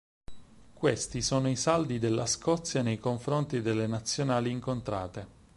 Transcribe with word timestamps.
Questi 0.73 1.21
sono 1.21 1.47
i 1.47 1.55
saldi 1.55 1.99
della 1.99 2.25
Scozia 2.25 2.81
nei 2.81 2.97
confronti 2.97 3.61
delle 3.61 3.85
Nazionali 3.85 4.49
incontrate. 4.49 5.27